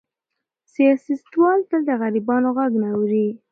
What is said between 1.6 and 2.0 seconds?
تل د